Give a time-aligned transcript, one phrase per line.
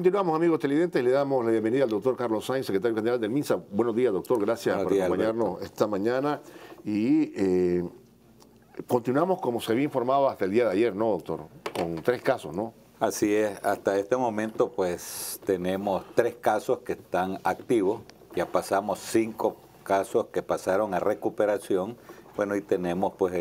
[0.00, 3.56] Continuamos, amigos televidentes, le damos la bienvenida al doctor Carlos Sainz, secretario general del MINSA.
[3.70, 6.40] Buenos días, doctor, gracias por acompañarnos esta mañana.
[6.86, 7.84] Y eh,
[8.86, 11.40] continuamos como se había informado hasta el día de ayer, ¿no, doctor?
[11.76, 12.72] Con tres casos, ¿no?
[12.98, 18.00] Así es, hasta este momento pues tenemos tres casos que están activos,
[18.34, 21.98] ya pasamos cinco casos que pasaron a recuperación,
[22.36, 23.34] bueno, y tenemos pues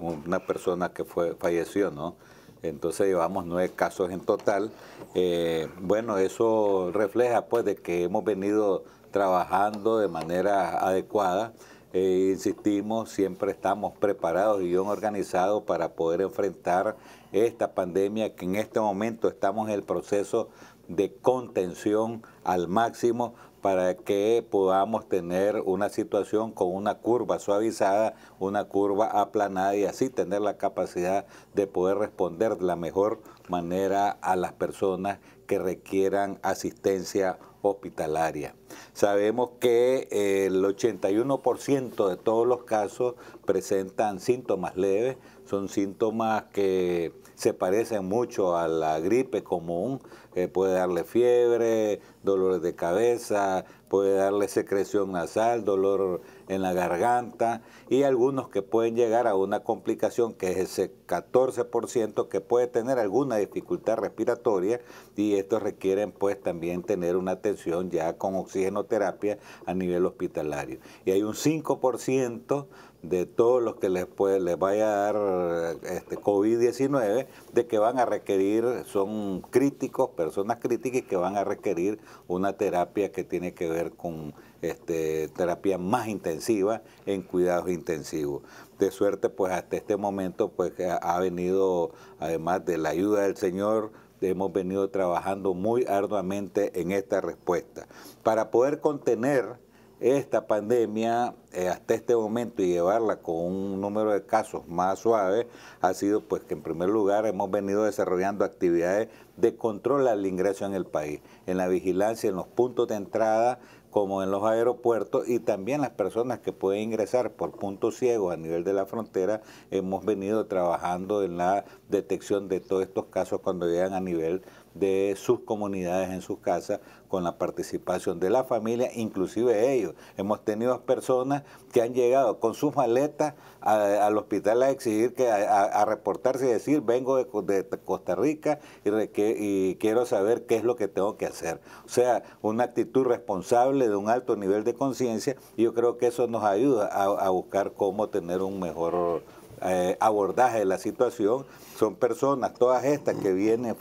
[0.00, 2.16] una persona que fue falleció, ¿no?
[2.62, 4.70] Entonces llevamos nueve casos en total.
[5.14, 11.52] Eh, bueno, eso refleja pues de que hemos venido trabajando de manera adecuada.
[11.92, 16.96] Eh, insistimos, siempre estamos preparados y bien organizados para poder enfrentar
[17.32, 20.50] esta pandemia que en este momento estamos en el proceso
[20.86, 28.64] de contención al máximo para que podamos tener una situación con una curva suavizada, una
[28.64, 34.36] curva aplanada y así tener la capacidad de poder responder de la mejor manera a
[34.36, 38.54] las personas que requieran asistencia hospitalaria.
[38.92, 43.14] Sabemos que el 81% de todos los casos
[43.44, 50.02] presentan síntomas leves, son síntomas que se parecen mucho a la gripe común,
[50.34, 57.62] eh, puede darle fiebre, dolores de cabeza, puede darle secreción nasal, dolor en la garganta
[57.88, 62.98] y algunos que pueden llegar a una complicación que es ese 14% que puede tener
[62.98, 64.82] alguna dificultad respiratoria
[65.16, 70.78] y estos requieren pues también tener una atención ya con oxigenoterapia a nivel hospitalario.
[71.06, 72.66] Y hay un 5%
[73.02, 77.98] de todos los que les, puede, les vaya a dar este, COVID-19, de que van
[77.98, 81.98] a requerir, son críticos, personas críticas que van a requerir
[82.28, 88.42] una terapia que tiene que ver con este, terapia más intensiva en cuidados intensivos.
[88.78, 93.92] De suerte, pues hasta este momento, pues ha venido, además de la ayuda del Señor,
[94.20, 97.86] hemos venido trabajando muy arduamente en esta respuesta.
[98.22, 99.58] Para poder contener
[100.00, 105.46] esta pandemia eh, hasta este momento y llevarla con un número de casos más suave
[105.82, 110.64] ha sido pues que en primer lugar hemos venido desarrollando actividades de control al ingreso
[110.64, 113.58] en el país, en la vigilancia en los puntos de entrada
[113.90, 118.36] como en los aeropuertos y también las personas que pueden ingresar por puntos ciegos a
[118.36, 123.66] nivel de la frontera, hemos venido trabajando en la detección de todos estos casos cuando
[123.66, 124.42] llegan a nivel
[124.74, 129.94] de sus comunidades en sus casas con la participación de la familia, inclusive ellos.
[130.16, 131.42] Hemos tenido personas
[131.72, 136.80] que han llegado con sus maletas al hospital a exigir que a, reportarse y decir
[136.82, 141.60] vengo de, Costa Rica y, y, quiero saber qué es lo que tengo que hacer.
[141.84, 146.06] O sea, una actitud responsable de un alto nivel de conciencia y yo creo que
[146.06, 149.22] eso nos ayuda a, buscar cómo tener un mejor
[149.62, 151.44] eh, abordaje de la situación.
[151.78, 153.76] Son personas, todas estas que vienen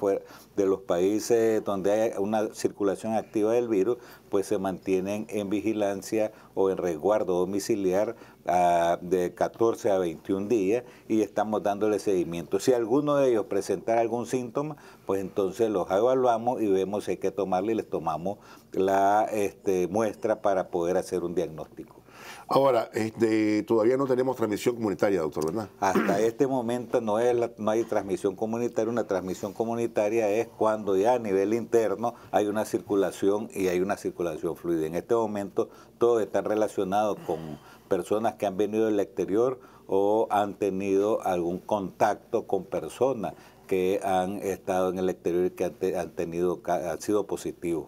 [0.55, 3.97] de los países donde hay una circulación activa del virus,
[4.29, 10.83] pues se mantienen en vigilancia o en resguardo domiciliar ah, de 14 a 21 días
[11.07, 12.59] y estamos dándole seguimiento.
[12.59, 17.17] Si alguno de ellos presenta algún síntoma, pues entonces los evaluamos y vemos si hay
[17.17, 18.37] que tomarle y les tomamos
[18.71, 21.99] la este, muestra para poder hacer un diagnóstico.
[22.47, 25.69] Ahora, este, todavía no tenemos transmisión comunitaria, doctor, ¿verdad?
[25.79, 28.91] Hasta este momento no, es no hay transmisión comunitaria.
[28.91, 33.97] Una transmisión comunitaria es cuando ya a nivel interno hay una circulación y hay una
[33.97, 34.87] circulación fluida.
[34.87, 40.53] En este momento todo está relacionado con personas que han venido del exterior o han
[40.53, 43.33] tenido algún contacto con personas
[43.67, 45.65] que han estado en el exterior y que
[45.95, 47.87] han, tenido, han sido positivos.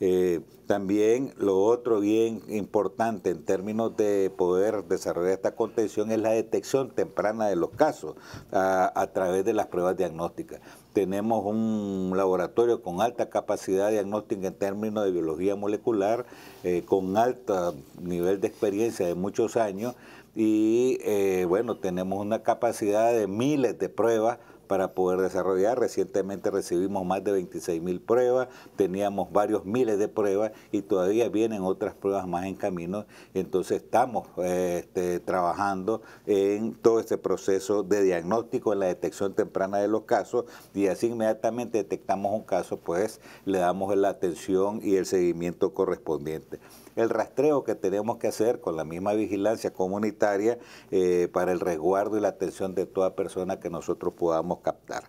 [0.00, 6.30] Eh, también lo otro bien importante en términos de poder desarrollar esta contención es la
[6.30, 8.16] detección temprana de los casos
[8.52, 10.60] a, través de las pruebas diagnósticas.
[10.92, 16.26] Tenemos un laboratorio con alta capacidad diagnóstica en términos de biología molecular,
[16.64, 19.94] eh, con alto nivel de experiencia de muchos años
[20.34, 25.78] y eh, bueno, tenemos una capacidad de miles de pruebas para poder desarrollar.
[25.78, 31.62] Recientemente recibimos más de 26 mil pruebas, teníamos varios miles de pruebas y todavía vienen
[31.62, 33.06] otras pruebas más en camino.
[33.34, 39.88] Entonces estamos este, trabajando en todo este proceso de diagnóstico, en la detección temprana de
[39.88, 45.06] los casos y así inmediatamente detectamos un caso, pues le damos la atención y el
[45.06, 46.58] seguimiento correspondiente
[46.96, 50.58] el rastreo que tenemos que hacer con la misma vigilancia comunitaria
[50.90, 55.04] eh, para el resguardo y la atención de toda persona que nosotros podamos captar.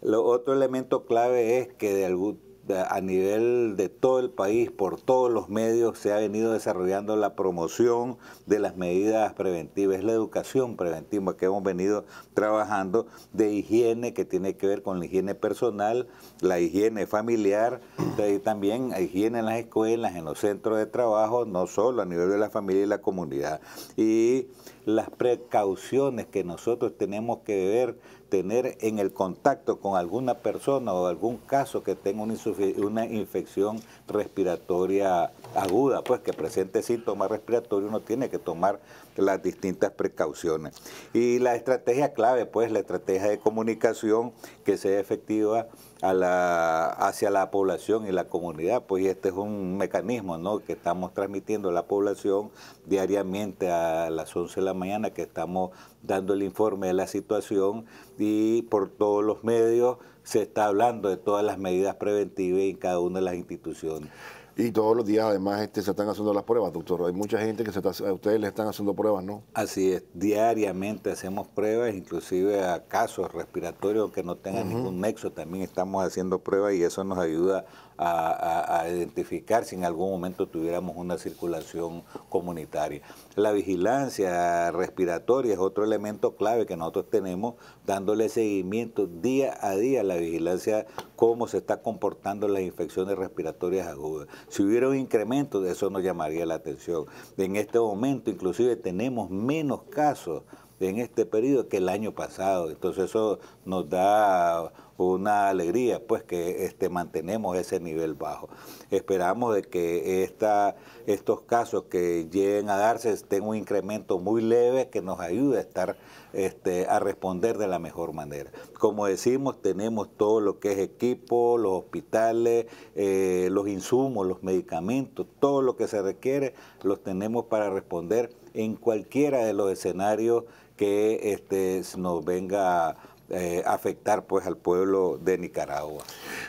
[0.00, 5.00] Lo otro elemento clave es que de algún a nivel de todo el país, por
[5.00, 10.76] todos los medios, se ha venido desarrollando la promoción de las medidas preventivas, la educación
[10.76, 12.04] preventiva que hemos venido
[12.34, 16.06] trabajando de higiene que tiene que ver con la higiene personal,
[16.40, 17.80] la higiene familiar,
[18.32, 22.30] y también higiene en las escuelas, en los centros de trabajo, no solo a nivel
[22.30, 23.60] de la familia y la comunidad.
[23.96, 24.46] Y
[24.84, 31.06] las precauciones que nosotros tenemos que ver tener en el contacto con alguna persona o
[31.06, 32.34] algún caso que tenga una,
[32.78, 38.80] una infección respiratoria aguda, pues que presente síntomas respiratorios, uno tiene que tomar
[39.16, 40.74] las distintas precauciones.
[41.12, 44.32] Y la estrategia clave, pues la estrategia de comunicación
[44.64, 45.68] que sea efectiva
[46.00, 50.58] a la, hacia la población y la comunidad, pues este es un mecanismo ¿no?
[50.60, 52.50] que estamos transmitiendo a la población
[52.86, 55.70] diariamente a las 11 de la mañana, que estamos
[56.02, 57.86] dando el informe de la situación
[58.18, 63.00] y por todos los medios se está hablando de todas las medidas preventivas en cada
[63.00, 64.10] una de las instituciones.
[64.56, 67.06] Y todos los días además este, se están haciendo las pruebas, doctor.
[67.06, 69.42] Hay mucha gente que se a ustedes les están haciendo pruebas, ¿no?
[69.54, 75.64] Así es, diariamente hacemos pruebas, inclusive a casos respiratorios que no tengan ningún nexo, también
[75.64, 77.64] estamos haciendo pruebas y eso nos ayuda
[77.98, 83.02] a, identificar si en algún momento tuviéramos una circulación comunitaria.
[83.36, 87.54] La vigilancia respiratoria es otro elemento clave que nosotros tenemos,
[87.86, 90.86] dándole seguimiento día a día a la vigilancia,
[91.16, 94.28] cómo se está comportando las infecciones respiratorias agudas.
[94.48, 97.06] Si hubiera un incremento, eso nos llamaría la atención.
[97.36, 100.42] En este momento, inclusive, tenemos menos casos
[100.88, 102.70] en este periodo que el año pasado.
[102.70, 108.48] Entonces eso nos da una alegría, pues que este, mantenemos ese nivel bajo.
[108.90, 110.76] Esperamos de que esta,
[111.06, 115.60] estos casos que lleguen a darse tengan un incremento muy leve que nos ayude a
[115.60, 115.96] estar
[116.32, 118.50] este, a responder de la mejor manera.
[118.78, 125.26] Como decimos, tenemos todo lo que es equipo, los hospitales, eh, los insumos, los medicamentos,
[125.40, 130.44] todo lo que se requiere, los tenemos para responder en cualquiera de los escenarios
[130.76, 132.96] que este, nos venga a
[133.30, 136.02] eh, afectar pues al pueblo de Nicaragua.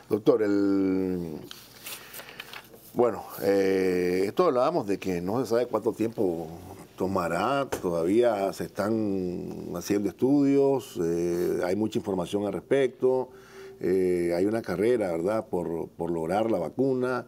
[0.10, 1.38] Doctor, el
[2.94, 6.48] bueno, eh, esto hablábamos de que no se sabe cuánto tiempo
[6.98, 13.30] tomará, todavía se están haciendo estudios, eh, hay mucha información al respecto,
[13.82, 17.26] hay una carrera, ¿verdad?, por, por lograr la vacuna.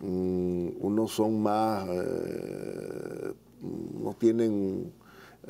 [0.00, 1.88] Mm, unos son más,
[3.60, 4.97] no tienen eh,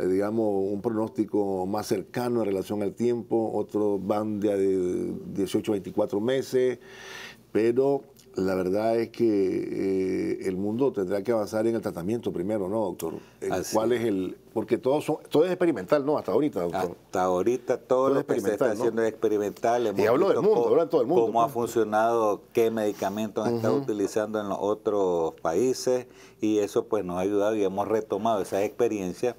[0.06, 6.20] digamos, un pronóstico más cercano en relación al tiempo, otros van de 18 a 24
[6.20, 6.78] meses,
[7.52, 8.04] pero
[8.38, 12.80] la verdad es que eh, el mundo tendrá que avanzar en el tratamiento primero, ¿no,
[12.82, 13.14] doctor?
[13.72, 14.36] ¿Cuál es el...?
[14.52, 16.18] Porque todo, son, todo es experimental, ¿no?
[16.18, 16.96] Hasta ahorita, doctor.
[17.04, 19.94] Hasta ahorita todo, lo que se está haciendo es experimental.
[19.96, 21.26] y hablo del mundo, hablo de todo el mundo.
[21.26, 26.06] Cómo ha funcionado, qué medicamentos han estado utilizando en los otros países
[26.40, 29.36] y eso pues nos ha ayudado y hemos retomado esa experiencia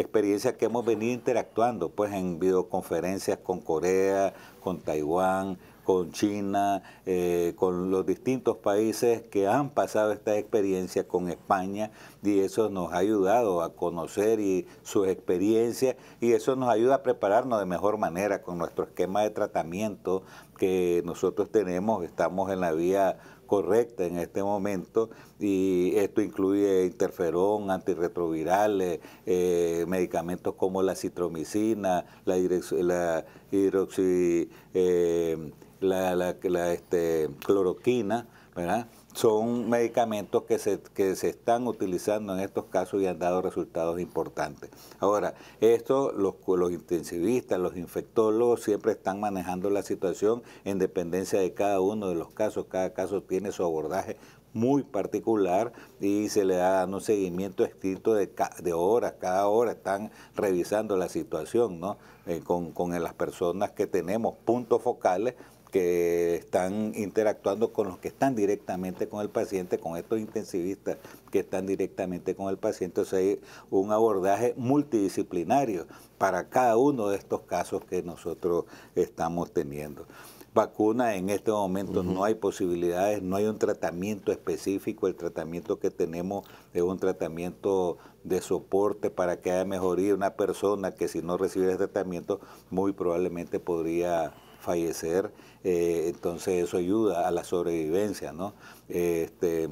[0.00, 7.54] experiencia que hemos venido interactuando pues en videoconferencias con Corea, con Taiwán, con China, eh,
[7.56, 11.90] con los distintos países que han pasado esta experiencia con España
[12.22, 17.02] y eso nos ha ayudado a conocer y sus experiencias y eso nos ayuda a
[17.02, 20.22] prepararnos de mejor manera con nuestro esquema de tratamiento
[20.58, 23.18] que nosotros tenemos, estamos en la vía
[23.50, 32.36] correcta en este momento y esto incluye interferón, antirretrovirales, eh, medicamentos como la citromicina, la,
[32.36, 38.86] la hidroxi, eh, la, la, este, cloroquina, ¿verdad?
[39.12, 44.00] Son medicamentos que se, que se están utilizando en estos casos y han dado resultados
[44.00, 44.70] importantes.
[44.98, 51.52] Ahora, esto los, los intensivistas, los infectólogos siempre están manejando la situación en dependencia de
[51.52, 52.66] cada uno de los casos.
[52.68, 54.16] Cada caso tiene su abordaje
[54.52, 58.30] muy particular y se le da un seguimiento estricto de,
[58.62, 61.98] de horas, cada hora están revisando la situación ¿no?
[62.26, 65.34] Eh, con, con las personas que tenemos puntos focales
[65.70, 70.98] que están interactuando con los que están directamente con el paciente, con estos intensivistas
[71.30, 73.00] que están directamente con el paciente.
[73.00, 75.86] O sea, hay un abordaje multidisciplinario
[76.18, 80.06] para cada uno de estos casos que nosotros estamos teniendo.
[80.52, 85.92] Vacuna en este momento no hay posibilidades, no hay un tratamiento específico, el tratamiento que
[85.92, 90.12] tenemos es un tratamiento de soporte para que haya mejoría.
[90.12, 95.32] Una persona que si no recibe el tratamiento muy probablemente podría fallecer,
[95.64, 98.54] eh, entonces eso ayuda a la sobrevivencia, ¿no?
[98.88, 99.68] Este,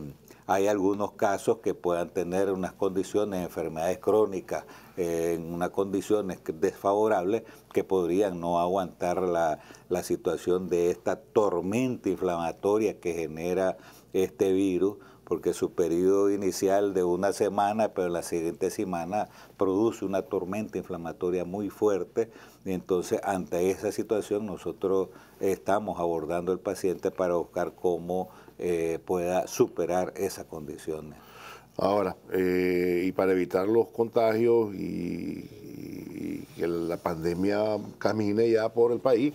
[0.47, 4.65] hay algunos casos que puedan tener unas condiciones, enfermedades crónicas,
[4.97, 7.43] eh, en unas condiciones desfavorables
[7.73, 13.77] que podrían no aguantar la, la situación de esta tormenta inflamatoria que genera
[14.13, 14.97] este virus
[15.29, 21.45] porque su periodo inicial de una semana, pero la siguiente semana produce una tormenta inflamatoria
[21.45, 22.31] muy fuerte.
[22.65, 29.47] Y entonces, ante esa situación, nosotros estamos abordando al paciente para buscar cómo eh, pueda
[29.47, 31.19] superar esas condiciones.
[31.77, 38.99] Ahora, eh, y para evitar los contagios y, que la pandemia camine ya por el
[38.99, 39.35] país,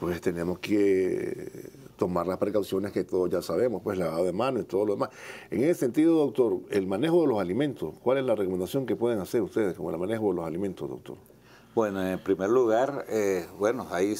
[0.00, 4.64] pues tenemos que tomar las precauciones que todos ya sabemos, pues lavado de manos y
[4.64, 5.10] todo lo demás.
[5.50, 9.18] En ese sentido, doctor, el manejo de los alimentos, ¿cuál es la recomendación que pueden
[9.18, 11.16] hacer ustedes con el manejo de los alimentos, doctor?
[11.74, 14.16] Bueno, en primer lugar, eh, bueno, hay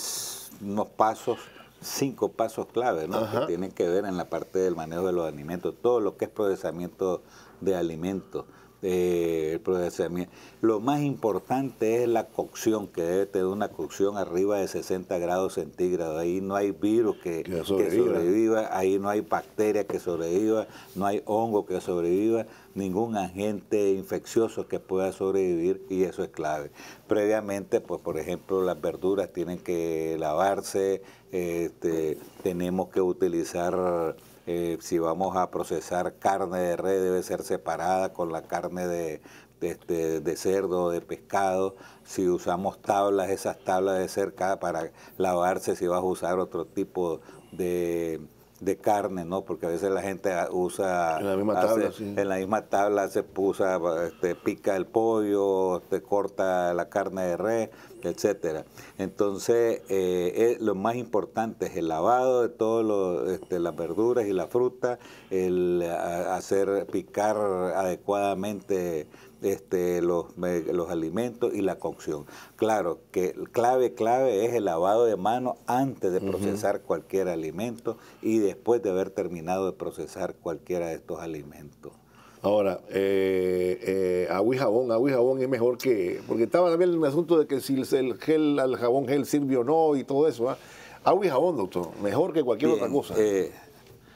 [0.61, 1.39] unos pasos,
[1.81, 3.31] cinco pasos clave, ¿no?
[3.31, 6.27] Que tienen que ver en la parte del manejo de los alimentos, todo lo que
[6.27, 7.23] es procesamiento
[7.61, 8.45] de alimentos
[8.83, 10.33] el procesamiento.
[10.61, 15.55] Lo más importante es la cocción, que debe tener una cocción arriba de 60 grados
[15.55, 16.19] centígrados.
[16.19, 18.77] Ahí no hay virus que, sobreviva.
[18.77, 24.79] ahí no hay bacteria que sobreviva, no hay hongo que sobreviva, ningún agente infeccioso que
[24.79, 26.71] pueda sobrevivir y eso es clave.
[27.07, 34.17] Previamente, pues por ejemplo, las verduras tienen que lavarse, este, tenemos que utilizar
[34.51, 39.21] eh, si vamos a procesar carne de red debe ser separada con la carne de,
[39.61, 41.77] de, este, de cerdo, de pescado.
[42.05, 47.21] Si usamos tablas, esas tablas deben ser para lavarse si vas a usar otro tipo
[47.53, 48.23] de
[48.61, 49.43] de carne, ¿no?
[49.43, 51.19] Porque a veces la gente usa...
[51.19, 52.15] En la misma tabla, sí.
[52.17, 57.37] En la misma tabla se pusa, este, pica el pollo, te corta la carne de
[57.37, 57.71] res,
[58.03, 58.65] etcétera.
[58.99, 64.47] Entonces, eh, lo más importante es el lavado de todas este, las verduras y la
[64.47, 64.99] fruta,
[65.31, 69.07] el hacer picar adecuadamente
[69.43, 72.27] este, los, los alimentos y la cocción.
[72.57, 78.39] Claro que clave, clave es el lavado de manos antes de procesar cualquier alimento y
[78.39, 81.93] después de haber terminado de procesar cualquiera de estos alimentos.
[82.41, 86.21] Ahora, eh, eh, agua y jabón, agua y jabón es mejor que...
[86.29, 89.65] Porque estaba también el asunto de que si el gel, el jabón gel sirve o
[89.65, 90.49] no y todo eso.
[90.49, 90.57] ¿ah?
[91.03, 93.15] Agua y jabón, doctor, mejor que cualquier otra cosa.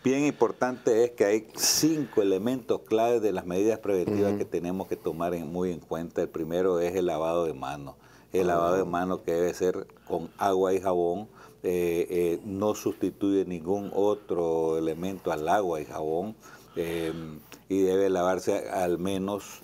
[0.04, 4.96] Bien importante es que hay cinco elementos claves de las medidas preventivas que tenemos que
[4.96, 6.22] tomar muy en cuenta.
[6.22, 7.94] El primero es el lavado de manos.
[8.32, 11.28] El lavado de manos que debe ser con agua y jabón.
[11.62, 16.34] Eh, eh, no sustituye ningún otro elemento al agua y jabón.
[16.74, 17.12] Eh,
[17.68, 19.62] y debe lavarse al menos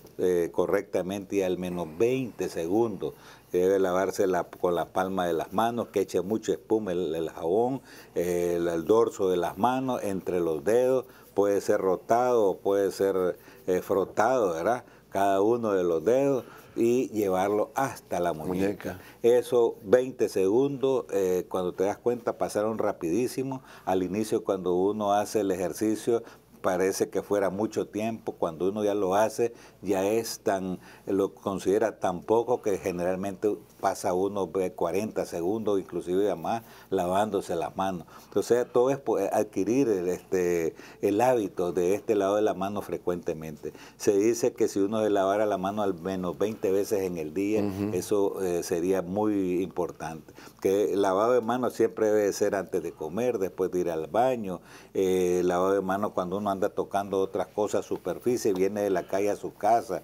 [0.52, 3.14] correctamente y al menos 20 segundos
[3.52, 4.26] debe lavarse
[4.60, 7.80] con la palma de las manos, que eche mucha espuma el, jabón,
[8.14, 13.80] el, dorso de las manos, entre los dedos, puede ser rotado o puede ser eh,
[13.80, 14.84] frotado, ¿verdad?
[15.10, 16.44] Cada uno de los dedos
[16.76, 19.00] y llevarlo hasta la muñeca.
[19.22, 23.62] Eso 20 segundos, eh, cuando te das cuenta pasaron rapidísimo.
[23.84, 26.22] Al inicio cuando uno hace el ejercicio
[26.68, 31.98] parece que fuera mucho tiempo, cuando uno ya lo hace, ya es tan, lo considera
[31.98, 38.06] tan poco que generalmente pasa uno 40 segundos, inclusive más, lavándose las manos.
[38.24, 38.98] Entonces todo es
[39.32, 43.72] adquirir el, este, el hábito de este lado de la mano frecuentemente.
[43.96, 47.34] Se dice que si uno se lavara la mano al menos 20 veces en el
[47.34, 50.32] día, eso eh, sería muy importante.
[50.60, 54.06] Que el lavado de manos siempre debe ser antes de comer, después de ir al
[54.06, 54.60] baño,
[54.94, 59.06] eh, el lavado de manos cuando uno anda tocando otras cosas, superficie, viene de la
[59.06, 60.02] calle a su casa, eh,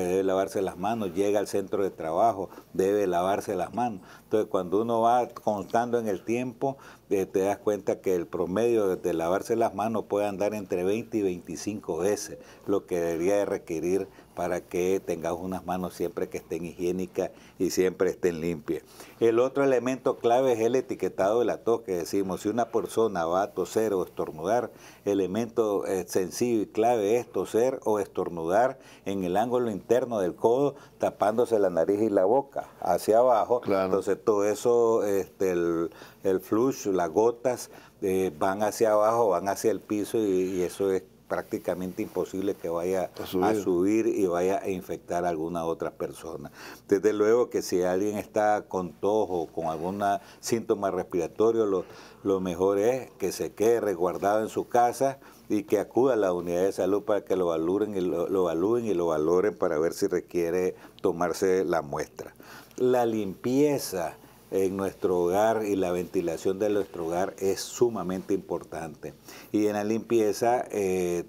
[0.00, 4.00] debe lavarse las manos, llega al centro de trabajo, debe lavarse las manos.
[4.24, 6.76] Entonces, cuando uno va contando en el tiempo,
[7.10, 11.18] eh, te das cuenta que el promedio de lavarse las manos puede andar entre 20
[11.18, 16.38] y 25 veces, lo que debería de requerir para que tengas unas manos siempre que
[16.38, 18.82] estén higiénicas y siempre estén limpias.
[19.20, 23.24] El otro elemento clave es el etiquetado de la tos, que decimos, si una persona
[23.26, 24.70] va a toser o estornudar,
[25.04, 30.74] elemento eh, sencillo y clave es toser o estornudar en el ángulo interno del codo,
[30.98, 33.60] tapándose la nariz y la boca hacia abajo.
[33.64, 35.90] Entonces todo eso, este, el,
[36.24, 37.70] el flush, las gotas,
[38.02, 43.10] eh, van hacia abajo, van hacia el piso y eso es prácticamente imposible que vaya
[43.42, 44.06] a subir.
[44.06, 46.50] y vaya a infectar a alguna otra persona.
[46.88, 50.02] Desde luego que si alguien está con tos o con algún
[50.40, 51.84] síntoma respiratorio, lo,
[52.22, 56.32] lo mejor es que se quede resguardado en su casa y que acuda a la
[56.32, 59.78] unidad de salud para que lo valoren y lo, lo evalúen y lo valoren para
[59.78, 62.34] ver si requiere tomarse la muestra.
[62.76, 64.16] La limpieza
[64.54, 69.12] en nuestro hogar y la ventilación de nuestro hogar es sumamente importante.
[69.50, 71.24] Y en la limpieza, eh,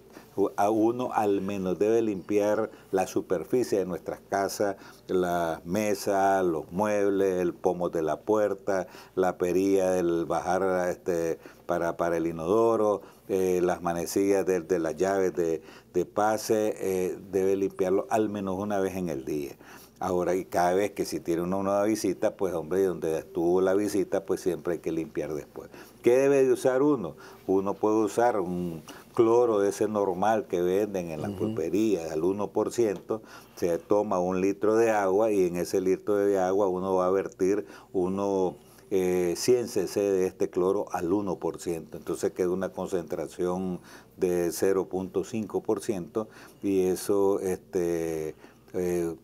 [0.57, 4.75] a uno al menos debe limpiar la superficie de nuestras casas,
[5.07, 11.97] las mesas, los muebles, el pomo de la puerta, la perilla del bajar este, para,
[11.97, 18.29] para el inodoro, eh, las manecillas de, las llaves de, pase, eh, debe limpiarlo al
[18.29, 19.55] menos una vez en el día.
[19.99, 23.73] Ahora, y cada vez que si tiene una nueva visita, pues hombre, donde estuvo la
[23.73, 25.69] visita, pues siempre hay que limpiar después.
[26.03, 27.15] ¿Qué debe de usar uno?
[27.47, 28.83] Uno puede usar un
[29.13, 33.21] cloro de ese normal que venden en la pulpería al 1%,
[33.55, 37.11] se toma un litro de agua y en ese litro de agua uno va a
[37.11, 38.57] vertir uno
[38.89, 41.87] 100 eh, cc de este cloro al 1%.
[41.93, 43.79] Entonces queda una concentración
[44.17, 46.27] de 0.5%
[46.61, 48.35] y eso este,
[48.73, 49.15] eh,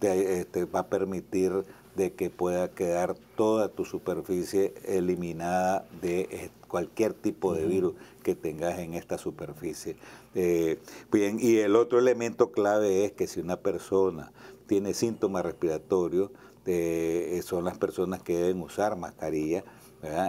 [0.00, 7.54] este, va a permitir de que pueda quedar toda tu superficie eliminada de cualquier tipo
[7.54, 9.96] de virus que tengas en esta superficie.
[10.34, 10.78] Eh,
[11.10, 14.32] bien, y el otro elemento clave es que si una persona
[14.66, 16.30] tiene síntomas respiratorios,
[16.66, 19.64] eh, son las personas que deben usar mascarilla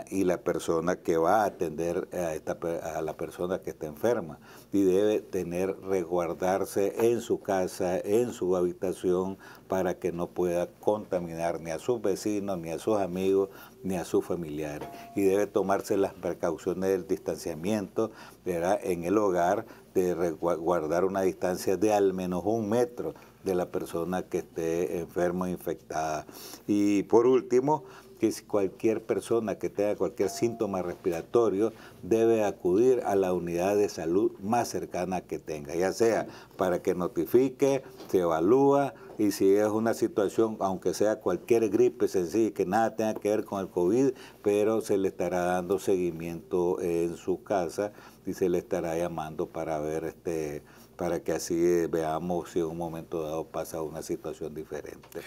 [0.09, 2.57] y la persona que va a atender a, esta,
[2.97, 4.39] a la persona que está enferma
[4.71, 11.59] y debe tener resguardarse en su casa, en su habitación, para que no pueda contaminar
[11.59, 13.49] ni a sus vecinos, ni a sus amigos,
[13.83, 14.87] ni a sus familiares.
[15.15, 18.11] Y debe tomarse las precauciones del distanciamiento
[18.45, 24.23] en el hogar, de guardar una distancia de al menos un metro de la persona
[24.23, 26.25] que esté enferma o infectada.
[26.67, 27.85] Y por último,
[28.17, 34.31] que cualquier persona que tenga cualquier síntoma respiratorio debe acudir a la unidad de salud
[34.41, 39.93] más cercana que tenga, ya sea para que notifique, se evalúa y si es una
[39.93, 44.11] situación, aunque sea cualquier gripe sencilla, que nada tenga que ver con el COVID,
[44.43, 47.93] pero se le estará dando seguimiento en su casa
[48.25, 50.61] y se le estará llamando para ver este
[50.97, 55.21] para que así veamos si en un momento dado pasa una situación diferente.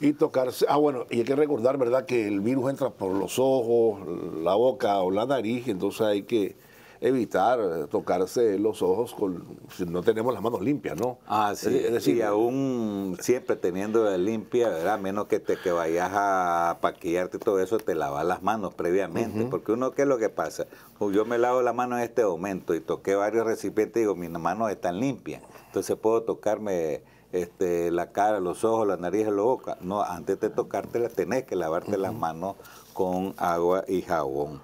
[0.00, 3.38] Y tocarse, ah bueno, y hay que recordar, ¿verdad?, que el virus entra por los
[3.38, 4.00] ojos,
[4.42, 6.56] la boca o la nariz, entonces hay que
[7.02, 11.18] evitar tocarse los ojos con, si no tenemos las manos limpias, ¿no?
[11.26, 14.98] Ah, sí, es decir, y aún siempre teniendo limpia, ¿verdad?
[14.98, 19.46] Menos que te que vayas a paquillarte y todo eso, te lavas las manos previamente,
[19.46, 20.66] porque uno, ¿qué es lo que pasa?
[21.00, 24.30] Yo me lavo la mano en este momento y toqué varios recipientes y digo, mis
[24.30, 29.78] manos están limpias, entonces puedo tocarme este, la cara, los ojos, la nariz la boca.
[29.80, 32.56] No, antes de tocártela tenés que lavarte las manos
[32.92, 34.60] con agua y jabón.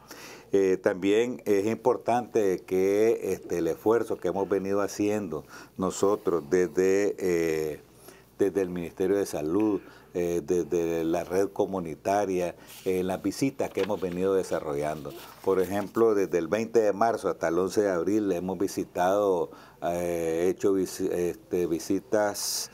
[0.52, 5.44] Eh, también es importante que este, el esfuerzo que hemos venido haciendo
[5.76, 7.80] nosotros desde, eh,
[8.38, 9.80] desde el Ministerio de Salud,
[10.14, 12.54] eh, desde la red comunitaria,
[12.86, 15.12] en las visitas que hemos venido desarrollando.
[15.44, 19.50] Por ejemplo, desde el 20 de marzo hasta el 11 de abril hemos visitado
[19.94, 22.70] he hecho este, visitas,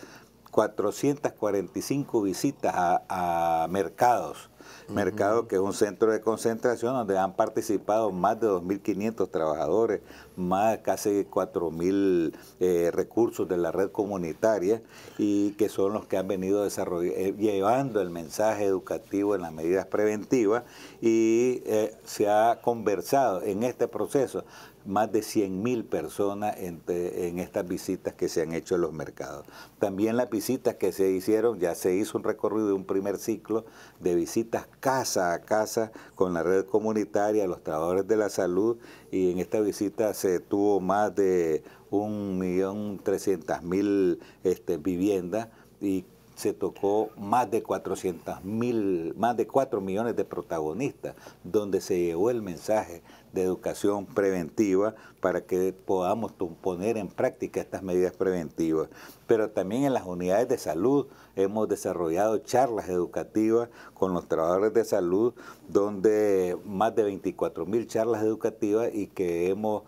[0.53, 4.51] 445 visitas a, mercados.
[4.89, 10.03] Mercado que es un centro de concentración donde han participado más de 2.500 trabajadores,
[10.37, 14.83] más casi 4.000 eh, recursos de la red comunitaria
[15.19, 19.87] y que son los que han venido eh, llevando el mensaje educativo en las medidas
[19.87, 20.65] preventivas
[21.01, 24.45] y eh, se ha conversado en este proceso
[24.85, 29.47] más de 100.000 personas en, en, estas visitas que se han hecho en los mercados.
[29.79, 33.65] También las visitas que se hicieron, ya se hizo un recorrido de un primer ciclo
[34.01, 38.77] de visitas casa a casa con la red comunitaria, los trabajadores de la salud,
[39.11, 45.49] y en esta visita se tuvo más de 1.300.000 este, viviendas
[45.81, 46.05] y
[46.43, 52.31] se tocó más de 400 mil, más de 4 millones de protagonistas, donde se llevó
[52.31, 53.01] el mensaje
[53.33, 58.89] de educación preventiva para que podamos poner en práctica estas medidas preventivas.
[59.29, 64.85] Pero también en las unidades de salud hemos desarrollado charlas educativas con los trabajadores de
[64.85, 65.35] salud,
[65.69, 69.85] donde más de 24 mil charlas educativas y que hemos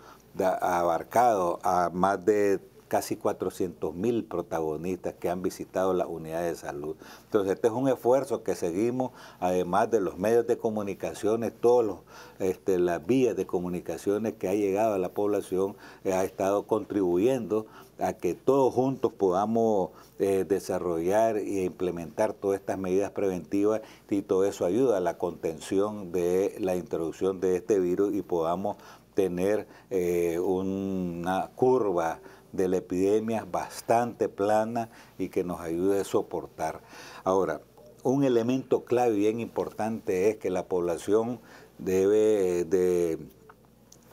[0.61, 2.61] abarcado a más de
[2.95, 6.95] casi 400 mil protagonistas que han visitado las unidades de salud.
[7.25, 11.97] Entonces, este es un esfuerzo que seguimos, además de los medios de comunicaciones, todas
[12.39, 17.67] este, las vías de comunicaciones que ha llegado a la población, eh, ha estado contribuyendo
[17.99, 24.45] a que todos juntos podamos eh, desarrollar e implementar todas estas medidas preventivas y todo
[24.45, 28.77] eso ayuda a la contención de la introducción de este virus y podamos
[29.15, 32.21] tener eh, una curva
[32.57, 36.83] de la epidemia bastante plana y que nos ayude a soportar.
[37.25, 37.61] Ahora,
[38.03, 41.40] un elemento clave y bien importante es que la población
[41.79, 43.19] debe de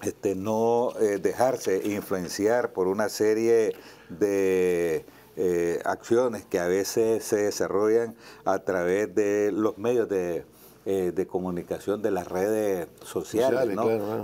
[0.02, 3.76] este, no eh, dejarse influenciar por una serie
[4.10, 10.44] de eh, acciones que a veces se desarrollan a través de los medios de
[10.86, 13.78] eh, de comunicación de las redes sociales,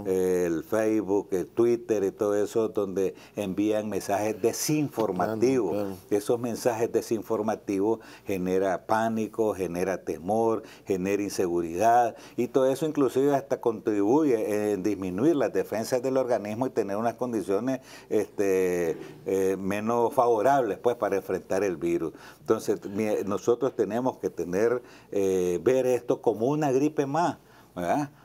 [0.06, 5.98] el Facebook, el Twitter y todo eso, donde envían mensajes desinformativos.
[6.10, 14.74] Esos mensajes desinformativos genera pánico, genera temor, genera inseguridad y todo eso inclusive hasta contribuye
[14.74, 20.96] en disminuir las defensas del organismo y tener unas condiciones este, eh, menos favorables pues
[20.96, 22.14] para enfrentar el virus.
[22.40, 22.80] Entonces
[23.26, 27.38] nosotros tenemos que tener, eh, ver esto como una gripe más.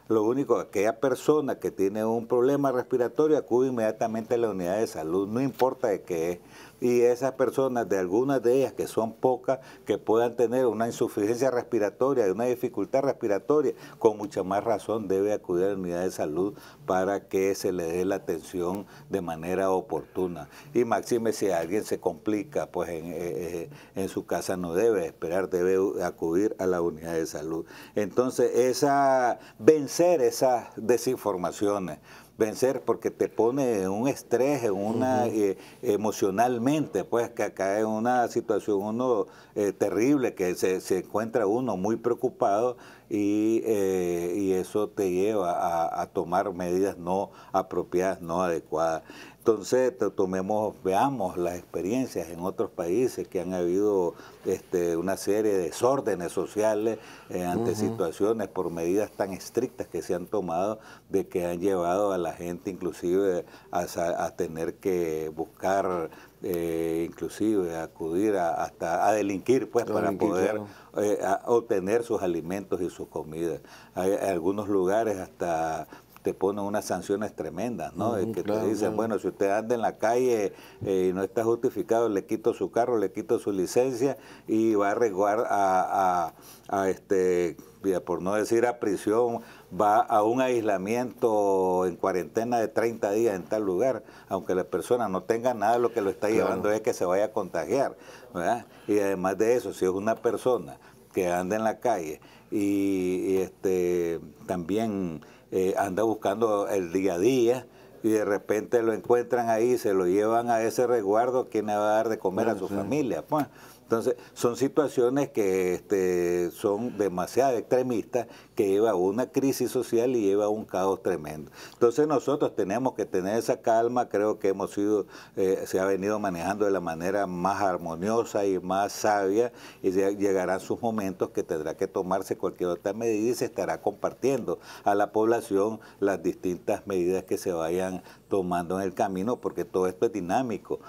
[0.08, 4.86] Lo único, aquella persona que tiene un problema respiratorio acude inmediatamente a la unidad de
[4.86, 6.38] salud, no importa de qué es
[6.82, 11.48] y esas personas, de algunas de ellas, que son pocas, que puedan tener una insuficiencia
[11.48, 16.54] respiratoria, una dificultad respiratoria, con mucha más razón debe acudir a la unidad de salud
[16.84, 20.48] para que se le dé la atención de manera oportuna.
[20.74, 25.50] Y máxime si alguien se complica, pues en, eh, eh, su casa no debe esperar,
[25.50, 27.64] debe acudir a la unidad de salud.
[27.94, 31.98] Entonces, esa, vencer esas desinformaciones,
[32.38, 37.84] vencer porque te pone en un estrés, en una eh, emocionalmente, pues que acá es
[37.84, 42.78] una situación uno eh, terrible, que se, se, encuentra uno muy preocupado
[43.10, 49.02] y, eh, y eso te lleva a, a, tomar medidas no apropiadas, no adecuadas.
[49.44, 55.64] Entonces, tomemos, veamos las experiencias en otros países que han habido este, una serie de
[55.64, 60.78] desórdenes sociales eh, ante situaciones por medidas tan estrictas que se han tomado
[61.08, 66.10] de que han llevado a la gente inclusive a, tener que buscar
[66.44, 70.60] eh, inclusive acudir hasta a delinquir pues para poder
[70.98, 73.60] eh, obtener sus alimentos y sus comidas.
[73.96, 75.88] Hay algunos lugares hasta
[76.22, 78.14] te ponen unas sanciones tremendas, ¿no?
[78.32, 80.52] que te dicen, bueno, si usted anda en la calle
[80.84, 84.92] eh, y no está justificado, le quito su carro, le quito su licencia y va
[84.92, 86.34] a resguardar a,
[86.68, 87.56] a, este,
[88.04, 89.40] por no decir a prisión,
[89.78, 95.08] va a un aislamiento en cuarentena de 30 días en tal lugar, aunque la persona
[95.08, 97.96] no tenga nada, lo que lo está llevando es que se vaya a contagiar,
[98.32, 98.66] ¿verdad?
[98.86, 100.78] Y además de eso, si es una persona
[101.12, 107.66] que anda en la calle y este, también eh, anda buscando el día a día
[108.02, 111.92] y de repente lo encuentran ahí, se lo llevan a ese resguardo, ¿quién le va
[111.92, 113.22] a dar de comer a su familia?
[113.22, 113.46] Pues
[113.82, 120.22] entonces, son situaciones que este, son demasiado extremistas, que lleva a una crisis social y
[120.22, 121.50] lleva a un caos tremendo.
[121.72, 126.18] Entonces, nosotros tenemos que tener esa calma, creo que hemos sido, eh, se ha venido
[126.18, 131.76] manejando de la manera más armoniosa y más sabia, y llegarán sus momentos que tendrá
[131.76, 137.24] que tomarse cualquier otra medida y se estará compartiendo a la población las distintas medidas
[137.24, 140.80] que se vayan tomando en el camino, porque todo esto es dinámico,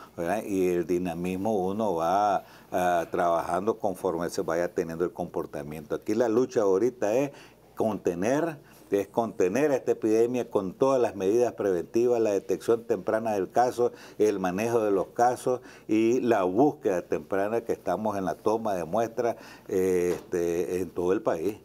[0.46, 2.44] y el dinamismo uno va
[2.76, 5.94] Ah, trabajando conforme se vaya teniendo el comportamiento.
[5.94, 7.30] Aquí la lucha ahorita es
[7.76, 8.58] contener,
[9.00, 14.40] es contener esta epidemia con todas las medidas preventivas, la detección temprana del caso, el
[14.40, 19.36] manejo de los casos y la búsqueda temprana que estamos en la toma de muestras
[19.68, 21.58] eh, este, en todo el país.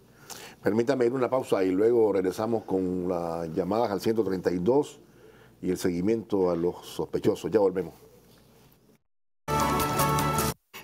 [0.63, 5.01] Permítame ir una pausa y luego regresamos con las llamadas al 132
[5.63, 7.51] y el seguimiento a los sospechosos.
[7.51, 8.08] Ya volvemos.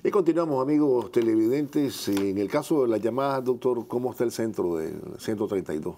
[0.07, 2.09] Y continuamos, amigos televidentes.
[2.09, 5.97] En el caso de las llamadas, doctor, ¿cómo está el centro del 132?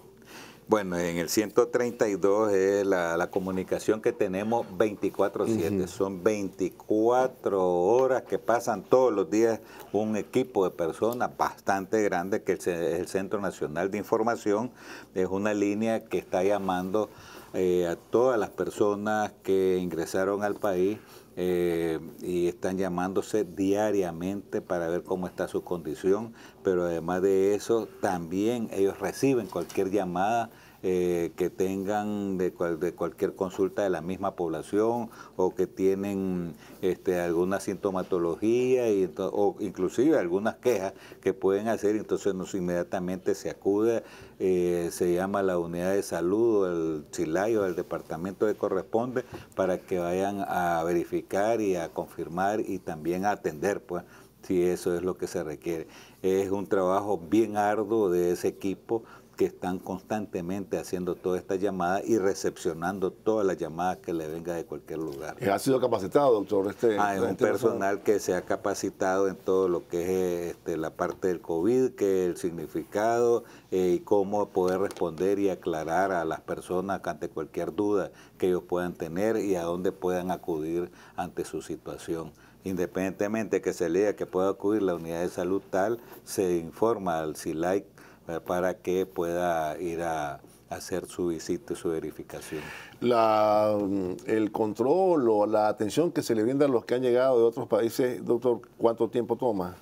[0.69, 5.87] Bueno, en el 132 es la, comunicación que tenemos 24/7.
[5.87, 9.59] Son 24 horas que pasan todos los días
[9.91, 14.71] un equipo de personas bastante grande que es el Centro Nacional de Información.
[15.15, 17.09] Es una línea que está llamando
[17.53, 20.97] eh, a todas las personas que ingresaron al país
[21.39, 27.87] eh, y están llamándose diariamente para ver cómo está su condición, pero además de eso
[28.01, 30.49] también ellos reciben cualquier llamada
[30.89, 37.59] eh, que tengan de, cualquier consulta de la misma población o que tienen este, alguna
[37.59, 44.05] sintomatología y, o inclusive algunas quejas que pueden hacer, entonces nos inmediatamente se acude,
[44.39, 49.25] eh, se llama la unidad de salud o el chilayo del departamento que corresponde
[49.57, 54.05] para que vayan a verificar y a confirmar y también a atender, pues
[54.43, 55.87] si eso es lo que se requiere.
[56.21, 59.03] Es un trabajo bien arduo de ese equipo
[59.37, 64.55] que están constantemente haciendo todas estas llamadas y recepcionando todas las llamadas que le venga
[64.55, 65.37] de cualquier lugar.
[65.49, 66.67] ¿Ha sido capacitado, doctor?
[66.71, 70.75] Este, ah, es un personal que se ha capacitado en todo lo que es este,
[70.75, 76.25] la parte del COVID, que el significado eh, y cómo poder responder y aclarar a
[76.25, 81.45] las personas ante cualquier duda que ellos puedan tener y a dónde puedan acudir ante
[81.45, 82.31] su situación
[82.63, 87.37] independientemente que se lea que pueda acudir la unidad de salud tal, se informa al
[87.37, 87.96] CILAIC eh,
[88.45, 92.61] para que pueda ir a, hacer su visita y su verificación.
[92.99, 97.01] La, mm, el control o la atención que se le brinda a los que han
[97.01, 99.77] llegado de otros países, doctor, ¿cuánto tiempo toma?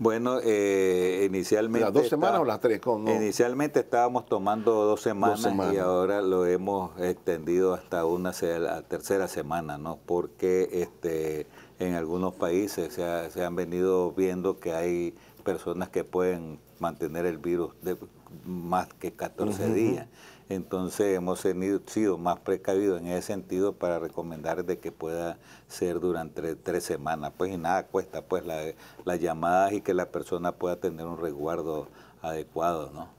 [0.00, 1.84] Bueno, eh, inicialmente...
[1.84, 2.80] ¿Las dos semanas o las tres?
[2.86, 9.76] Inicialmente estábamos tomando dos semanas, y ahora lo hemos extendido hasta una la tercera semana,
[9.76, 9.98] ¿no?
[10.06, 11.48] Porque este,
[11.80, 17.38] en algunos países se, se han venido viendo que hay personas que pueden mantener el
[17.38, 17.96] virus de
[18.44, 20.06] más que 14 días.
[20.48, 21.44] Entonces hemos
[21.86, 27.32] sido más precavidos en ese sentido para recomendar de que pueda ser durante tres semanas.
[27.36, 31.88] Pues y nada cuesta pues las llamadas y que la persona pueda tener un resguardo
[32.22, 33.17] adecuado, ¿no?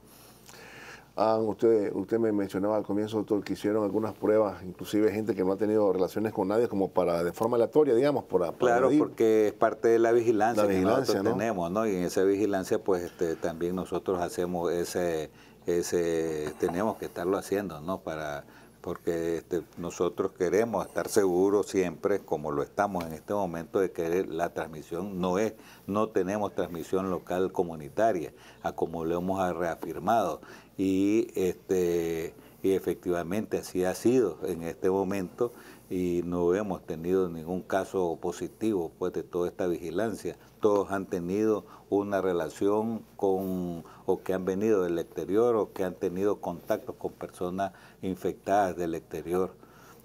[1.21, 5.43] Ah, usted, usted me mencionaba al comienzo, doctor, que hicieron algunas pruebas, inclusive gente que
[5.43, 9.47] no ha tenido relaciones con nadie, como para, de forma aleatoria, digamos, para, Claro, porque
[9.47, 11.85] es parte de la vigilancia, que nosotros tenemos, ¿no?
[11.85, 15.29] Y en esa vigilancia, pues, este, también nosotros hacemos ese,
[15.65, 17.99] ese, tenemos que estarlo haciendo, ¿no?
[17.99, 18.45] Para,
[18.79, 24.25] porque este, nosotros queremos estar seguros siempre, como lo estamos en este momento, de que
[24.25, 25.53] la transmisión no es,
[25.85, 28.31] no tenemos transmisión local comunitaria,
[28.63, 30.39] a como lo hemos reafirmado
[30.79, 35.51] y, este, y efectivamente así ha sido en este momento
[35.89, 40.37] y no hemos tenido ningún caso positivo pues de toda esta vigilancia.
[40.61, 45.95] Todos han tenido una relación con o que han venido del exterior o que han
[45.95, 49.51] tenido contacto con personas infectadas del exterior.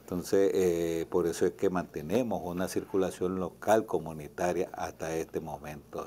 [0.00, 6.04] Entonces, eh, por eso es que mantenemos una circulación local comunitaria hasta este momento.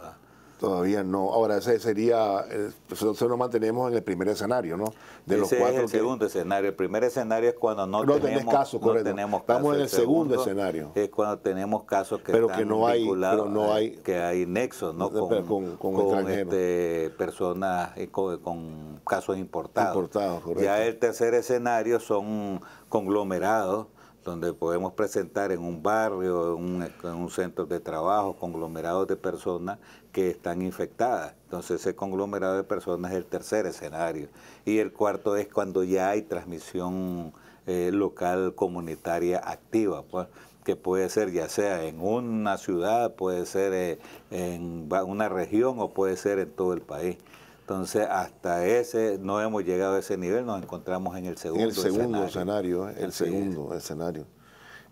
[0.60, 1.34] Todavía no.
[1.34, 4.94] Ahora, ese sería, eh, nosotros nos mantenemos en el primer escenario, ¿no?
[5.26, 6.70] De los cuatro es el segundo escenario.
[6.70, 9.56] El primer escenario es cuando no, tenemos, casos, no tenemos casos.
[9.56, 10.92] Estamos en el segundo, escenario.
[10.96, 14.96] Es cuando tenemos casos que pero que no hay, pero no hay, que hay nexos,
[14.96, 15.12] ¿no?
[15.12, 19.96] Con, con, este, personas eh, con, casos importados.
[19.96, 23.88] importados ya el tercer escenario son conglomerados
[24.28, 29.80] donde podemos presentar en un barrio, en un, centro de trabajo, conglomerados de personas
[30.18, 31.36] que están infectadas.
[31.44, 34.30] Entonces ese conglomerado de personas es el tercer escenario.
[34.66, 37.34] Y el cuarto es cuando ya hay transmisión
[37.68, 40.28] eh, local comunitaria activa, pues,
[40.66, 44.00] que puede ser ya sea en una ciudad, puede ser eh,
[44.32, 47.18] en una región o puede ser en todo el país.
[47.60, 51.76] Entonces, hasta ese, no hemos llegado a ese nivel, nos encontramos en el segundo El
[51.76, 54.26] segundo escenario, el segundo escenario.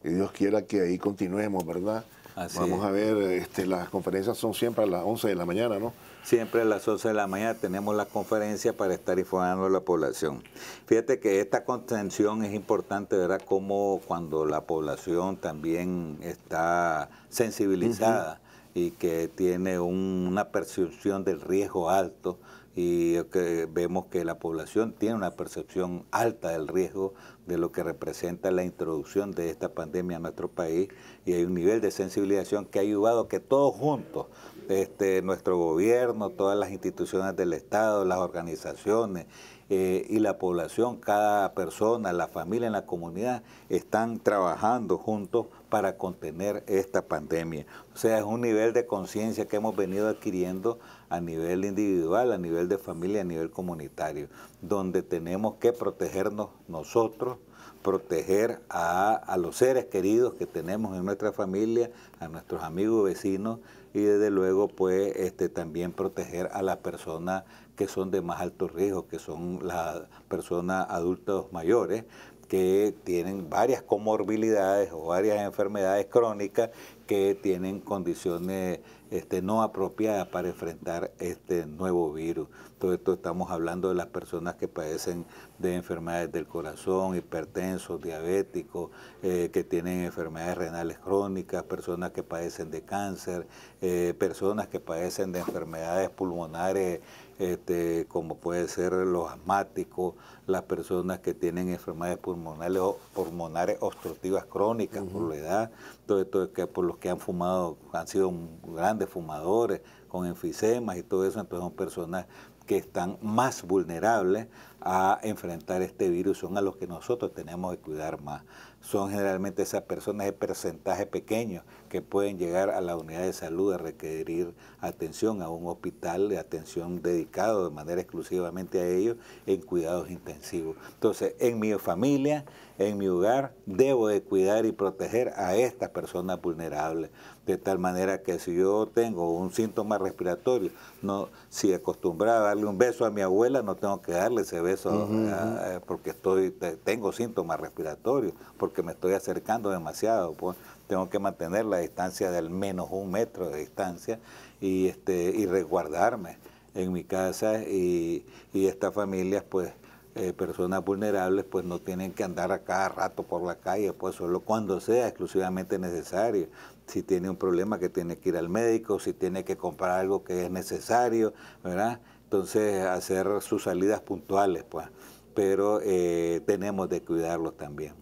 [0.04, 2.06] Y Dios quiera que ahí continuemos, ¿verdad?
[2.36, 5.94] Vamos a ver, este, las conferencias son siempre a las 11 de la mañana, ¿no?
[6.24, 9.80] Siempre a las 11 de la mañana tenemos la conferencia para estar informando a la
[9.80, 10.44] población.
[10.86, 13.42] Fíjate que esta contención es importante, ¿verdad?
[13.46, 18.42] Como cuando la población también está sensibilizada
[18.74, 22.38] y que tiene una percepción del riesgo alto,
[22.76, 27.14] y que vemos que la población tiene una percepción alta del riesgo
[27.46, 30.90] de lo que representa la introducción de esta pandemia a nuestro país
[31.26, 34.28] y hay un nivel de sensibilización que ha ayudado a que todos juntos,
[34.70, 39.28] este, nuestro gobierno, todas las instituciones del Estado, las organizaciones
[39.70, 45.98] eh, y la población, cada persona, la familia en la comunidad, están trabajando juntos para
[45.98, 47.66] contener esta pandemia.
[47.94, 52.38] O sea, es un nivel de conciencia que hemos venido adquiriendo a nivel individual, a
[52.38, 54.28] nivel de familia, a nivel comunitario,
[54.62, 57.38] donde tenemos que protegernos nosotros,
[57.86, 63.60] proteger a, los seres queridos que tenemos en nuestra familia, a nuestros amigos vecinos
[63.94, 67.44] y desde luego pues este, también proteger a las personas
[67.76, 72.06] que son de más alto riesgo, que son las personas adultos mayores,
[72.48, 76.70] que tienen varias comorbilidades o varias enfermedades crónicas
[77.06, 78.80] que tienen condiciones
[79.12, 82.48] este, no apropiadas para enfrentar este nuevo virus.
[82.80, 85.26] Todo esto estamos hablando de las personas que padecen
[85.60, 88.90] de enfermedades del corazón, hipertensos, diabéticos,
[89.24, 93.48] eh, que tienen enfermedades renales crónicas, personas que padecen de cáncer,
[93.82, 97.00] eh, personas que padecen de enfermedades pulmonares
[97.38, 100.16] este, como puede ser los asmáticos,
[100.48, 102.82] las personas que tienen enfermedades pulmonares,
[103.14, 105.72] pulmonares obstructivas crónicas por la edad,
[106.06, 108.32] todo esto que por los que han fumado, han sido
[108.64, 112.26] grandes fumadores, con enfisemas y todo eso, entonces son personas
[112.66, 114.48] que están más vulnerables
[114.82, 118.44] a enfrentar este virus son a los que nosotros tenemos que cuidar más.
[118.82, 121.64] Son generalmente esas personas de porcentaje pequeño
[121.96, 126.38] que pueden llegar a la unidad de salud a requerir atención a un hospital de
[126.38, 130.76] atención dedicado de manera exclusivamente a ellos en cuidados intensivos.
[130.96, 132.44] Entonces, en mi familia,
[132.78, 137.12] en mi hogar, debo de cuidar y proteger a estas personas vulnerables
[137.46, 142.66] de tal manera que si yo tengo un síntoma respiratorio, no, si acostumbraba a darle
[142.66, 146.52] un beso a mi abuela, no tengo que darle ese beso eh, porque estoy,
[146.84, 152.38] tengo síntomas respiratorios, porque me estoy acercando demasiado, pues tengo que mantener la distancia de
[152.38, 154.20] al menos un metro de distancia
[154.62, 156.38] y este y resguardarme
[156.74, 159.74] en mi casa y, y estas familias pues
[160.18, 164.16] eh, personas vulnerables pues no tienen que andar a cada rato por la calle, pues
[164.16, 166.48] solo cuando sea exclusivamente necesario.
[166.88, 170.24] Si tiene un problema que tiene que ir al médico, si tiene que comprar algo
[170.24, 171.34] que es necesario,
[171.66, 172.00] ¿verdad?
[172.24, 174.88] Entonces hacer sus salidas puntuales, pues.
[175.34, 177.94] Pero eh, tenemos de cuidarlos también.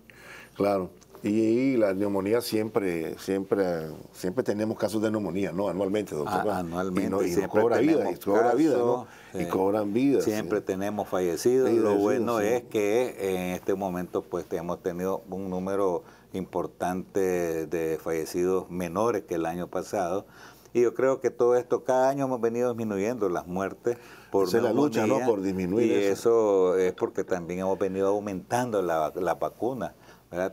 [0.53, 0.91] Claro.
[1.23, 5.69] Y, la neumonía siempre, siempre, siempre tenemos casos de neumonía, ¿no?
[5.69, 6.49] Anualmente, doctor.
[6.49, 7.29] Ah, anualmente.
[7.29, 9.07] Y, cobra vida, y cobra vida, ¿no?
[9.33, 10.21] y cobran vida.
[10.21, 11.71] Siempre tenemos fallecidos.
[11.71, 18.69] Lo bueno es que en este momento pues hemos tenido un número importante de fallecidos
[18.69, 20.25] menores que el año pasado.
[20.73, 23.97] Y yo creo que todo esto, cada año hemos venido disminuyendo las muertes
[24.31, 25.19] por Esa la lucha, ¿no?
[25.19, 26.75] Por disminuir Y eso.
[26.77, 29.93] es porque también hemos venido aumentando la, la vacuna.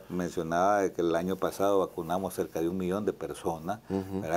[0.09, 3.79] Mencionaba que el año pasado vacunamos cerca de un millón de personas,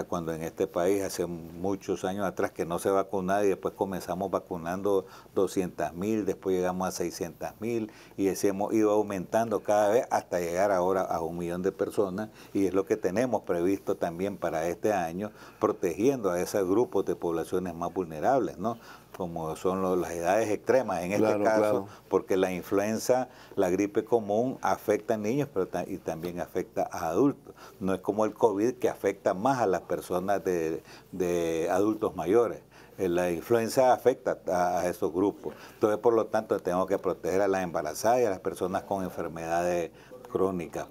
[0.09, 4.31] cuando en este país hace muchos años atrás que no se vacunaba y después comenzamos
[4.31, 10.07] vacunando 200 mil, después llegamos a 600 mil y así hemos ido aumentando cada vez
[10.11, 14.37] hasta llegar ahora a un millón de personas y es lo que tenemos previsto también
[14.37, 15.31] para este año,
[15.61, 18.79] protegiendo a esos grupos de poblaciones más vulnerables, ¿no?
[19.17, 25.15] Como son las edades extremas en este caso, porque la influenza, la gripe común afecta
[25.15, 27.55] a niños pero y también afecta a adultos.
[27.81, 32.61] No es como el COVID que afecta más a las personas de, de adultos mayores.
[32.97, 35.55] Eh, la influenza afecta a, esos grupos.
[35.75, 39.03] Entonces, por lo tanto, tenemos que proteger a las embarazadas y a las personas con
[39.03, 39.91] enfermedades
[40.31, 40.87] crónicas.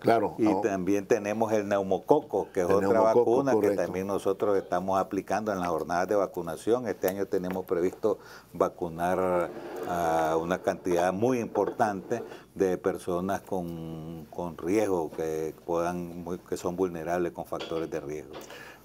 [0.00, 0.34] Claro.
[0.38, 5.60] Y también tenemos el neumococo, que es otra vacuna que también nosotros estamos aplicando en
[5.60, 6.88] las jornadas de vacunación.
[6.88, 8.18] Este año tenemos previsto
[8.52, 9.50] vacunar
[9.88, 12.22] a una cantidad muy importante
[12.54, 18.32] de personas con, riesgo, que, puedan, que son vulnerables con factores de riesgo.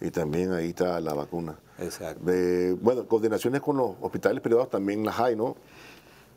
[0.01, 1.58] Y también ahí está la vacuna.
[1.80, 2.21] Exacto.
[2.82, 5.56] bueno, coordinaciones con los hospitales privados también las hay, ¿no?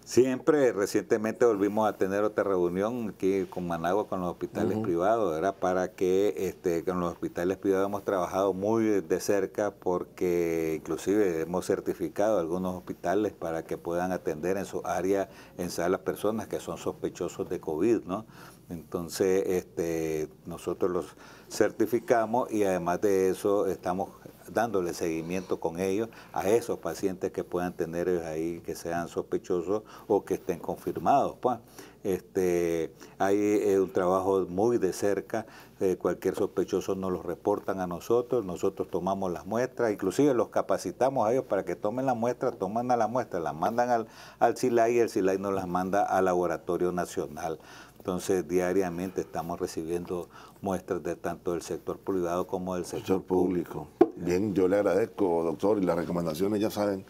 [0.08, 5.52] Siempre, recientemente volvimos a tener otra reunión aquí con Managua, con los hospitales privados, era
[5.52, 11.66] para que este, con los hospitales privados hemos trabajado muy de cerca porque inclusive hemos
[11.66, 16.78] certificado algunos hospitales para que puedan atender en su área en salas personas que son
[16.78, 18.24] sospechosos de COVID, ¿no?
[18.70, 21.16] Entonces, este, nosotros los
[21.50, 24.08] certificamos y además de eso estamos
[24.52, 30.24] dándole seguimiento con ellos a esos pacientes que puedan tener ahí, que sean sospechosos o
[30.24, 31.36] que estén confirmados.
[31.40, 31.58] Pues.
[32.04, 35.46] Este, hay eh, un trabajo muy de cerca,
[35.80, 41.26] eh, cualquier sospechoso nos lo reportan a nosotros, nosotros tomamos las muestras, inclusive los capacitamos
[41.26, 44.06] a ellos para que tomen la muestra, toman a la muestra, las mandan al,
[44.38, 47.58] al CILAI y el CILAI nos las manda al Laboratorio Nacional.
[47.98, 50.28] Entonces, diariamente estamos recibiendo
[50.62, 53.88] muestras de tanto del sector privado como del sector, público.
[54.20, 57.04] Bien, yo le agradezco, doctor, y las recomendaciones ya saben,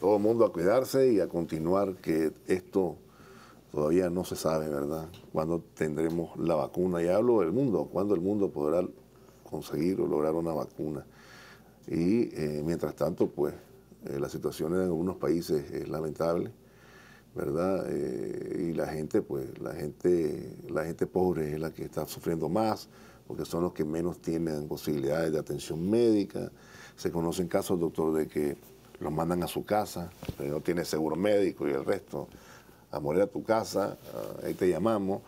[0.00, 2.96] todo el mundo a cuidarse y a continuar, que esto
[3.70, 5.08] todavía no se sabe, ¿verdad?
[5.32, 7.02] Cuándo tendremos la vacuna.
[7.02, 8.86] Y hablo del mundo, cuándo el mundo podrá
[9.48, 11.04] conseguir o lograr una vacuna.
[11.86, 13.52] Y eh, mientras tanto, pues,
[14.06, 16.50] eh, la situación en algunos países es lamentable
[17.36, 17.84] ¿verdad?
[17.90, 22.48] Eh, y la gente, pues, la gente, la gente pobre es la que está sufriendo
[22.48, 22.88] más,
[23.26, 26.50] porque son los que menos tienen posibilidades de atención médica.
[26.96, 28.56] Se conocen casos, doctor, de que
[29.00, 32.28] los mandan a su casa, pero no tiene seguro médico y el resto,
[32.90, 33.98] a morir a tu casa,
[34.44, 35.22] ahí te llamamos.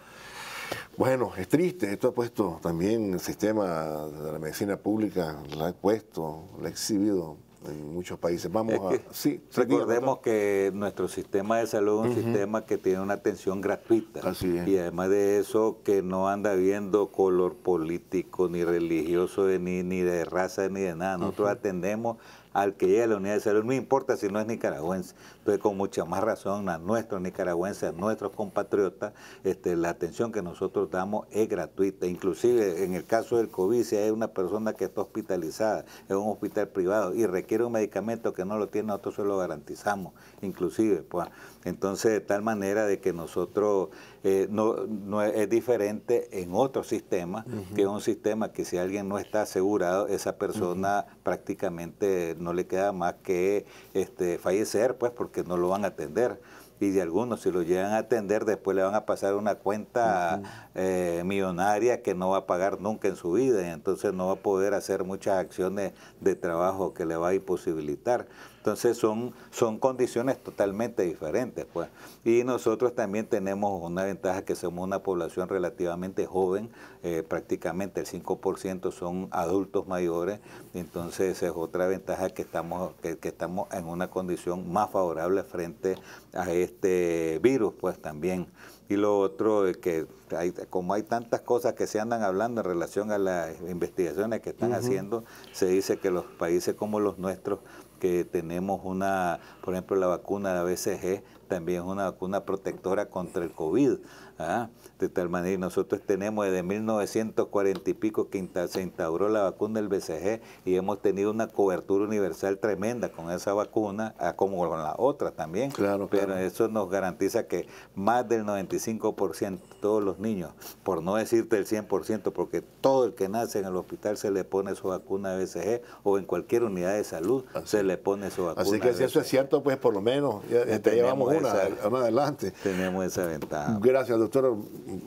[0.97, 5.73] Bueno, es triste, esto ha puesto también el sistema de la medicina pública, la ha
[5.73, 8.51] puesto, la ha exhibido en muchos países.
[8.51, 9.13] Vamos a.
[9.13, 14.21] Sí, recordemos que nuestro sistema de salud es un sistema que tiene una atención gratuita.
[14.67, 20.25] Y además de eso, que no anda viendo color político, ni religioso, ni, ni de
[20.25, 21.19] raza, ni de nada.
[21.19, 22.19] Nosotros atendemos
[22.53, 25.15] al que llega a la unidad de salud, no importa si no es nicaragüense.
[25.49, 30.43] Entonces, con mucha más razón, a nuestros nicaragüenses, a nuestros compatriotas, este, la atención que
[30.43, 32.07] nosotros damos es gratuita.
[32.07, 36.29] Inclusive, en el caso del COVID, si hay una persona que está hospitalizada en un
[36.33, 40.99] hospital privado y requiere un medicamento que no lo tiene, nosotros se lo garantizamos, inclusive.
[40.99, 41.29] Pues,
[41.65, 43.89] entonces, de tal manera de que nosotros
[44.25, 49.19] eh, no, es diferente en otro sistema, que es un sistema que si alguien no
[49.19, 55.57] está asegurado, esa persona prácticamente no le queda más que este, fallecer, pues porque no
[55.57, 56.41] lo van a atender
[56.81, 60.41] y de algunos si lo llegan a atender después le van a pasar una cuenta
[60.75, 64.35] eh, millonaria que no va a pagar nunca en su vida y entonces no va
[64.35, 68.27] a poder hacer muchas acciones de trabajo que le va a imposibilitar.
[68.59, 71.65] Entonces son, son condiciones totalmente diferentes.
[71.73, 71.89] Pues.
[72.25, 76.71] Y nosotros también tenemos una ventaja que somos una población relativamente joven,
[77.03, 80.41] eh, prácticamente el 5% son adultos mayores,
[80.75, 85.95] entonces es otra ventaja que estamos, que, estamos en una condición más favorable frente
[86.35, 88.49] a este virus, pues también.
[88.89, 90.07] Y lo otro es que
[90.37, 94.51] hay, como hay tantas cosas que se andan hablando en relación a las investigaciones que
[94.51, 97.61] están haciendo, se dice que los países como los nuestros
[97.99, 103.07] que tenemos una, por ejemplo, la vacuna de la BCG, también es una vacuna protectora
[103.07, 103.99] contra el COVID.
[104.39, 104.69] ¿ah?
[104.99, 109.89] De tal manera, nosotros tenemos desde 1940 y pico que se instauró la vacuna del
[109.89, 114.95] BCG y hemos tenido una cobertura universal tremenda con esa vacuna, ah, como con la
[114.99, 115.71] otra también.
[115.71, 121.57] Claro, Pero eso nos garantiza que más del 95% todos los niños, por no decirte
[121.57, 125.37] el 100%, porque todo el que nace en el hospital se le pone su vacuna
[125.37, 128.63] de BCG o en cualquier unidad de salud se le pone su vacuna.
[128.63, 132.53] Así que si eso es cierto, pues por lo menos ya, te llevamos una, adelante.
[132.63, 133.79] Tenemos esa ventaja.
[133.81, 134.57] Gracias, doctor.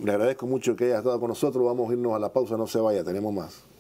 [0.04, 1.66] Le agradezco mucho que haya estado con nosotros.
[1.66, 3.71] Vamos a irnos a la pausa, no se vaya, tenemos más.